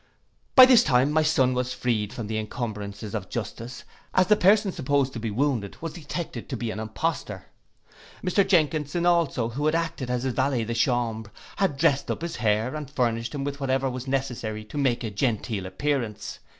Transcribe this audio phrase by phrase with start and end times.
[0.55, 3.83] But by this time my son was freed from the encumbrances of justice
[4.15, 7.45] as the person supposed to be wounded was detected to be an impostor.
[8.23, 12.37] Mr Jenkinson also, who had acted as his valet de chambre, had dressed up his
[12.37, 16.39] hair, and furnished him with whatever was necessary to make a genteel appearance.